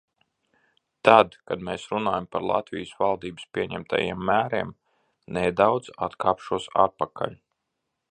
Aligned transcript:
Tad, 1.09 1.35
kad 1.51 1.65
mēs 1.67 1.85
runājam 1.91 2.25
par 2.37 2.47
Latvijas 2.53 2.95
valdības 3.03 3.47
pieņemtajiem 3.59 4.27
mēriem, 4.33 4.75
nedaudz 5.39 5.97
atkāpšos 6.09 6.71
atpakaļ. 6.89 7.43